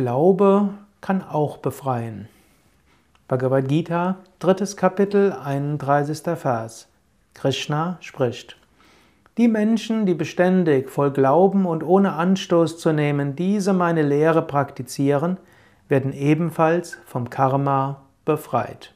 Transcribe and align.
Glaube 0.00 0.70
kann 1.02 1.22
auch 1.22 1.58
befreien. 1.58 2.26
Bhagavad 3.28 3.68
Gita, 3.68 4.16
drittes 4.38 4.78
Kapitel, 4.78 5.30
31. 5.32 6.22
Vers. 6.38 6.88
Krishna 7.34 7.98
spricht. 8.00 8.56
Die 9.36 9.46
Menschen, 9.46 10.06
die 10.06 10.14
beständig 10.14 10.88
voll 10.88 11.10
Glauben 11.10 11.66
und 11.66 11.82
ohne 11.82 12.14
Anstoß 12.14 12.78
zu 12.78 12.94
nehmen 12.94 13.36
diese 13.36 13.74
meine 13.74 14.00
Lehre 14.00 14.40
praktizieren, 14.40 15.36
werden 15.88 16.14
ebenfalls 16.14 16.96
vom 17.04 17.28
Karma 17.28 18.00
befreit. 18.24 18.94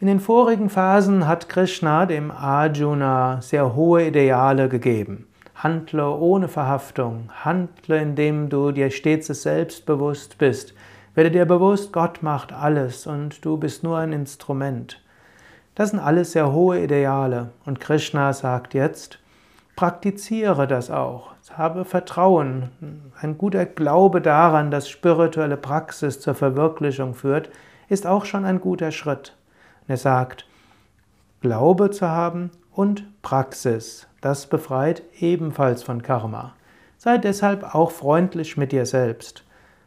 In 0.00 0.06
den 0.06 0.20
vorigen 0.20 0.68
Phasen 0.68 1.26
hat 1.26 1.48
Krishna 1.48 2.04
dem 2.04 2.30
Arjuna 2.30 3.40
sehr 3.40 3.74
hohe 3.74 4.06
Ideale 4.08 4.68
gegeben. 4.68 5.28
Handle 5.54 6.10
ohne 6.10 6.48
Verhaftung, 6.48 7.30
handle 7.44 8.00
indem 8.00 8.48
du 8.48 8.72
dir 8.72 8.90
stets 8.90 9.26
selbstbewusst 9.28 10.38
bist. 10.38 10.74
Werde 11.14 11.30
dir 11.30 11.44
bewusst, 11.44 11.92
Gott 11.92 12.22
macht 12.22 12.52
alles 12.52 13.06
und 13.06 13.44
du 13.44 13.58
bist 13.58 13.82
nur 13.82 13.98
ein 13.98 14.12
Instrument. 14.12 15.02
Das 15.74 15.90
sind 15.90 16.00
alles 16.00 16.32
sehr 16.32 16.52
hohe 16.52 16.82
Ideale 16.82 17.50
und 17.64 17.80
Krishna 17.80 18.32
sagt 18.32 18.74
jetzt, 18.74 19.18
praktiziere 19.76 20.66
das 20.66 20.90
auch, 20.90 21.32
habe 21.56 21.84
Vertrauen, 21.84 23.12
ein 23.20 23.38
guter 23.38 23.66
Glaube 23.66 24.20
daran, 24.20 24.70
dass 24.70 24.88
spirituelle 24.88 25.56
Praxis 25.56 26.20
zur 26.20 26.34
Verwirklichung 26.34 27.14
führt, 27.14 27.50
ist 27.88 28.06
auch 28.06 28.24
schon 28.24 28.44
ein 28.44 28.60
guter 28.60 28.90
Schritt. 28.90 29.36
Und 29.82 29.90
er 29.90 29.96
sagt, 29.96 30.46
Glaube 31.40 31.90
zu 31.90 32.08
haben 32.08 32.50
und 32.74 33.04
Praxis, 33.22 34.06
das 34.20 34.46
befreit 34.46 35.02
ebenfalls 35.18 35.82
von 35.82 36.02
Karma. 36.02 36.54
Sei 36.96 37.18
deshalb 37.18 37.74
auch 37.74 37.90
freundlich 37.90 38.56
mit 38.56 38.72
dir 38.72 38.86
selbst. 38.86 39.44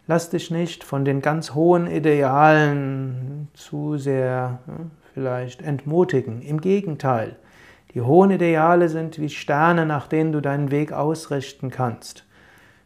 Lass 0.07 0.29
dich 0.29 0.51
nicht 0.51 0.83
von 0.83 1.03
den 1.03 1.21
ganz 1.21 1.53
hohen 1.53 1.87
Idealen 1.87 3.47
zu 3.53 3.97
sehr 3.97 4.59
vielleicht 5.13 5.61
entmutigen. 5.61 6.41
Im 6.41 6.61
Gegenteil, 6.61 7.37
die 7.93 8.01
hohen 8.01 8.31
Ideale 8.31 8.89
sind 8.89 9.17
wie 9.19 9.29
Sterne, 9.29 9.85
nach 9.85 10.07
denen 10.07 10.33
du 10.33 10.41
deinen 10.41 10.69
Weg 10.69 10.91
ausrichten 10.91 11.71
kannst. 11.71 12.25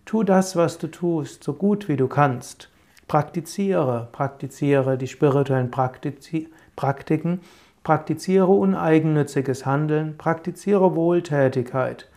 Tu 0.06 0.23
das, 0.23 0.56
was 0.56 0.78
du 0.78 0.88
tust, 0.88 1.44
so 1.44 1.54
gut 1.54 1.90
wie 1.90 1.98
du 1.98 2.08
kannst. 2.08 2.70
Praktiziere, 3.08 4.08
praktiziere 4.12 4.98
die 4.98 5.08
spirituellen 5.08 5.72
Praktiken, 5.72 7.42
praktiziere 7.90 8.45
uneigennütziges 8.45 9.66
Handeln, 9.66 10.16
praktiziere 10.16 10.94
Wohltätigkeit. 10.94 12.08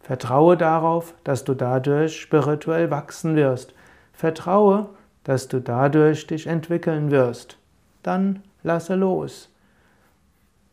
Vertraue 0.00 0.58
darauf, 0.58 1.14
dass 1.24 1.44
du 1.44 1.54
dadurch 1.54 2.20
spirituell 2.20 2.90
wachsen 2.90 3.34
wirst. 3.34 3.72
Vertraue, 4.12 4.90
dass 5.24 5.48
du 5.48 5.60
dadurch 5.60 6.26
dich 6.26 6.46
entwickeln 6.46 7.10
wirst. 7.10 7.56
Dann 8.02 8.42
lasse 8.62 8.94
los. 8.94 9.48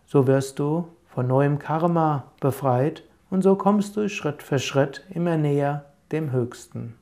So 0.05 0.27
wirst 0.27 0.59
du 0.59 0.89
von 1.07 1.25
neuem 1.25 1.57
Karma 1.57 2.25
befreit 2.41 3.03
und 3.30 3.43
so 3.43 3.55
kommst 3.55 3.95
du 3.95 4.09
Schritt 4.09 4.43
für 4.43 4.59
Schritt 4.59 5.05
immer 5.09 5.37
näher 5.37 5.85
dem 6.11 6.33
Höchsten. 6.33 6.98